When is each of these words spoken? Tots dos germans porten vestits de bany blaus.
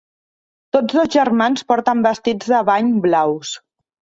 Tots 0.75 0.95
dos 0.99 1.11
germans 1.17 1.65
porten 1.73 2.01
vestits 2.09 2.51
de 2.55 2.63
bany 2.71 2.91
blaus. 3.05 3.57